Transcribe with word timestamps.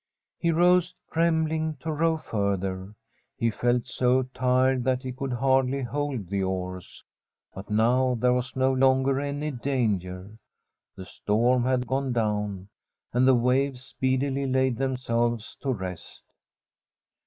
He 0.39 0.49
rose, 0.49 0.95
trembling 1.11 1.75
to 1.81 1.91
row 1.91 2.17
further. 2.17 2.95
He 3.37 3.51
felt 3.51 3.85
so 3.85 4.23
tired 4.23 4.83
that 4.83 5.03
he 5.03 5.11
could 5.11 5.33
hardly 5.33 5.83
hold 5.83 6.25
the 6.27 6.41
oars. 6.41 7.05
But 7.53 7.69
now 7.69 8.15
there 8.15 8.33
was 8.33 8.55
no 8.55 8.73
longer 8.73 9.19
any 9.19 9.51
danger. 9.51 10.39
The 10.95 11.05
storm 11.05 11.65
had 11.65 11.85
gone 11.85 12.13
down, 12.13 12.69
and 13.13 13.27
the 13.27 13.35
waves 13.35 13.83
speedily 13.83 14.47
laid 14.47 14.77
them 14.77 14.97
selves 14.97 15.55
to 15.57 15.71
rest. 15.71 16.23